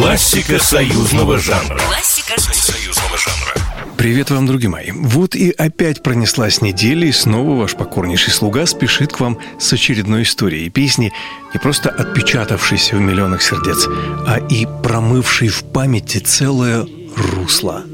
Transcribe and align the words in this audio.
Классика 0.00 0.58
союзного 0.58 1.36
жанра. 1.36 1.78
Классика 1.78 2.40
союзного 2.40 3.18
жанра. 3.18 3.54
Привет 3.98 4.30
вам, 4.30 4.46
друзья 4.46 4.70
мои. 4.70 4.90
Вот 4.90 5.34
и 5.34 5.50
опять 5.50 6.02
пронеслась 6.02 6.62
неделя, 6.62 7.06
и 7.06 7.12
снова 7.12 7.60
ваш 7.60 7.74
покорнейший 7.74 8.32
слуга 8.32 8.64
спешит 8.64 9.12
к 9.12 9.20
вам 9.20 9.38
с 9.58 9.70
очередной 9.70 10.22
историей 10.22 10.70
песни, 10.70 11.12
не 11.52 11.60
просто 11.60 11.90
отпечатавшейся 11.90 12.96
в 12.96 13.00
миллионах 13.00 13.42
сердец, 13.42 13.86
а 14.26 14.38
и 14.38 14.66
промывшей 14.82 15.48
в 15.48 15.62
памяти 15.62 16.18
целое 16.18 16.86
русло. 17.14 17.84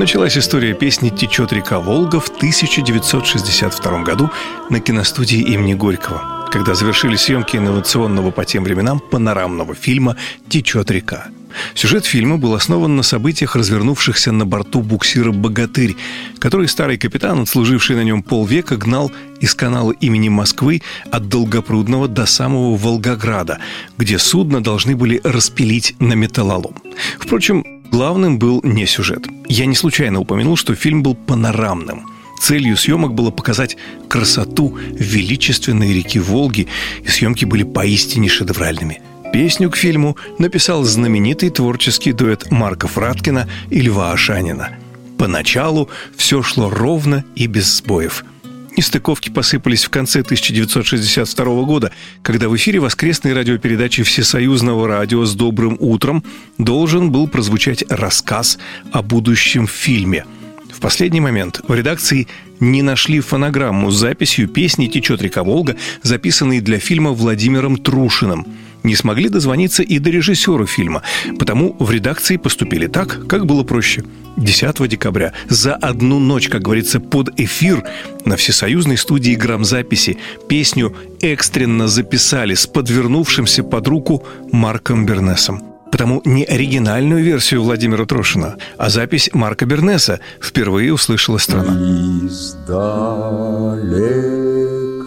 Началась 0.00 0.38
история 0.38 0.72
песни 0.72 1.10
«Течет 1.10 1.52
река 1.52 1.78
Волга» 1.78 2.20
в 2.20 2.28
1962 2.30 4.02
году 4.02 4.30
на 4.70 4.80
киностудии 4.80 5.40
имени 5.40 5.74
Горького, 5.74 6.48
когда 6.50 6.74
завершили 6.74 7.16
съемки 7.16 7.58
инновационного 7.58 8.30
по 8.30 8.46
тем 8.46 8.64
временам 8.64 8.98
панорамного 8.98 9.74
фильма 9.74 10.16
«Течет 10.48 10.90
река». 10.90 11.26
Сюжет 11.74 12.06
фильма 12.06 12.38
был 12.38 12.54
основан 12.54 12.96
на 12.96 13.02
событиях, 13.02 13.56
развернувшихся 13.56 14.32
на 14.32 14.46
борту 14.46 14.80
буксира 14.80 15.32
«Богатырь», 15.32 15.96
который 16.38 16.68
старый 16.68 16.96
капитан, 16.96 17.42
отслуживший 17.42 17.96
на 17.96 18.02
нем 18.02 18.22
полвека, 18.22 18.78
гнал 18.78 19.12
из 19.38 19.54
канала 19.54 19.92
имени 19.92 20.30
Москвы 20.30 20.80
от 21.12 21.28
Долгопрудного 21.28 22.08
до 22.08 22.24
самого 22.24 22.74
Волгограда, 22.74 23.58
где 23.98 24.18
судно 24.18 24.62
должны 24.62 24.96
были 24.96 25.20
распилить 25.22 25.94
на 25.98 26.14
металлолом. 26.14 26.76
Впрочем, 27.18 27.79
Главным 27.90 28.38
был 28.38 28.60
не 28.62 28.86
сюжет. 28.86 29.26
Я 29.48 29.66
не 29.66 29.74
случайно 29.74 30.20
упомянул, 30.20 30.56
что 30.56 30.74
фильм 30.74 31.02
был 31.02 31.14
панорамным. 31.14 32.06
Целью 32.40 32.76
съемок 32.76 33.14
было 33.14 33.30
показать 33.30 33.76
красоту 34.08 34.76
величественной 34.92 35.92
реки 35.92 36.18
Волги, 36.18 36.68
и 37.04 37.08
съемки 37.08 37.44
были 37.44 37.64
поистине 37.64 38.28
шедевральными. 38.28 39.02
Песню 39.32 39.70
к 39.70 39.76
фильму 39.76 40.16
написал 40.38 40.84
знаменитый 40.84 41.50
творческий 41.50 42.12
дуэт 42.12 42.50
Марка 42.50 42.88
Фраткина 42.88 43.48
и 43.68 43.80
Льва 43.80 44.12
Ашанина. 44.12 44.70
Поначалу 45.18 45.90
все 46.16 46.42
шло 46.42 46.70
ровно 46.70 47.24
и 47.34 47.46
без 47.46 47.76
сбоев– 47.76 48.24
Нестыковки 48.76 49.30
посыпались 49.30 49.84
в 49.84 49.90
конце 49.90 50.20
1962 50.20 51.44
года, 51.64 51.92
когда 52.22 52.48
в 52.48 52.56
эфире 52.56 52.80
воскресной 52.80 53.32
радиопередачи 53.32 54.02
Всесоюзного 54.02 54.86
радио 54.86 55.24
«С 55.24 55.34
добрым 55.34 55.76
утром» 55.80 56.24
должен 56.58 57.10
был 57.10 57.28
прозвучать 57.28 57.84
рассказ 57.88 58.58
о 58.92 59.02
будущем 59.02 59.66
фильме. 59.66 60.24
В 60.72 60.80
последний 60.80 61.20
момент 61.20 61.60
в 61.66 61.74
редакции 61.74 62.28
не 62.60 62.82
нашли 62.82 63.20
фонограмму 63.20 63.90
с 63.90 63.96
записью 63.96 64.48
песни 64.48 64.86
«Течет 64.86 65.20
река 65.20 65.42
Волга», 65.42 65.76
записанной 66.02 66.60
для 66.60 66.78
фильма 66.78 67.10
Владимиром 67.10 67.76
Трушиным– 67.76 68.46
не 68.82 68.94
смогли 68.94 69.28
дозвониться 69.28 69.82
и 69.82 69.98
до 69.98 70.10
режиссера 70.10 70.66
фильма, 70.66 71.02
потому 71.38 71.76
в 71.78 71.90
редакции 71.90 72.36
поступили 72.36 72.86
так, 72.86 73.26
как 73.26 73.46
было 73.46 73.62
проще. 73.62 74.04
10 74.36 74.88
декабря 74.88 75.32
за 75.48 75.74
одну 75.74 76.18
ночь, 76.18 76.48
как 76.48 76.62
говорится, 76.62 77.00
под 77.00 77.38
эфир 77.38 77.84
на 78.24 78.36
всесоюзной 78.36 78.96
студии 78.96 79.34
грамзаписи 79.34 80.18
песню 80.48 80.94
экстренно 81.20 81.88
записали 81.88 82.54
с 82.54 82.66
подвернувшимся 82.66 83.62
под 83.62 83.88
руку 83.88 84.24
Марком 84.52 85.06
Бернесом. 85.06 85.62
Потому 85.90 86.22
не 86.24 86.44
оригинальную 86.44 87.22
версию 87.22 87.62
Владимира 87.62 88.06
Трошина, 88.06 88.56
а 88.78 88.90
запись 88.90 89.30
Марка 89.32 89.66
Бернеса 89.66 90.20
впервые 90.40 90.94
услышала 90.94 91.38
страна. 91.38 91.76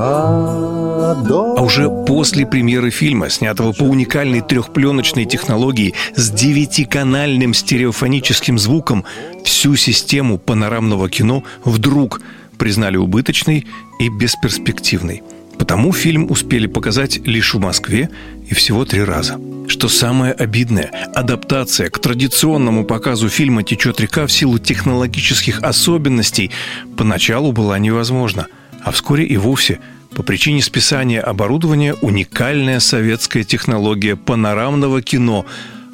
А 0.00 1.62
уже 1.62 1.88
после 2.06 2.46
премьеры 2.46 2.90
фильма, 2.90 3.30
снятого 3.30 3.72
по 3.72 3.82
уникальной 3.82 4.40
трехпленочной 4.40 5.24
технологии 5.24 5.94
с 6.14 6.30
девятиканальным 6.30 7.52
стереофоническим 7.52 8.58
звуком, 8.58 9.04
всю 9.44 9.74
систему 9.76 10.38
панорамного 10.38 11.10
кино 11.10 11.42
вдруг 11.64 12.20
признали 12.58 12.96
убыточной 12.96 13.66
и 13.98 14.08
бесперспективной. 14.08 15.22
Потому 15.58 15.92
фильм 15.92 16.30
успели 16.30 16.68
показать 16.68 17.18
лишь 17.26 17.54
в 17.54 17.58
Москве 17.58 18.08
и 18.48 18.54
всего 18.54 18.84
три 18.84 19.02
раза. 19.02 19.40
Что 19.66 19.88
самое 19.88 20.32
обидное, 20.32 20.92
адаптация 21.12 21.90
к 21.90 21.98
традиционному 21.98 22.84
показу 22.84 23.28
фильма 23.28 23.64
«Течет 23.64 24.00
река» 24.00 24.26
в 24.26 24.32
силу 24.32 24.60
технологических 24.60 25.62
особенностей 25.62 26.52
поначалу 26.96 27.50
была 27.50 27.78
невозможна, 27.80 28.46
а 28.82 28.90
вскоре 28.90 29.24
и 29.24 29.36
вовсе– 29.36 29.80
по 30.14 30.24
причине 30.24 30.62
списания 30.62 31.20
оборудования 31.20 31.94
уникальная 31.94 32.80
советская 32.80 33.44
технология 33.44 34.16
панорамного 34.16 35.02
кино 35.02 35.46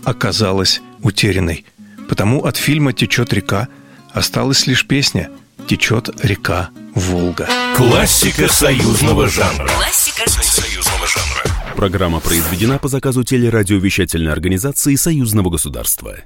оказалась 0.02 0.80
утерянной. 1.02 1.66
Потому 2.08 2.44
от 2.44 2.56
фильма 2.56 2.92
«Течет 2.92 3.32
река» 3.32 3.68
осталась 4.12 4.66
лишь 4.66 4.86
песня 4.86 5.30
«Течет 5.66 6.08
река 6.22 6.70
Волга». 6.94 7.48
Классика 7.76 8.48
союзного 8.48 9.28
жанра. 9.28 9.68
Классика 9.68 10.30
союзного 10.30 11.06
жанра. 11.06 11.74
Программа 11.76 12.20
произведена 12.20 12.78
по 12.78 12.88
заказу 12.88 13.24
телерадиовещательной 13.24 14.32
организации 14.32 14.94
Союзного 14.94 15.50
государства. 15.50 16.16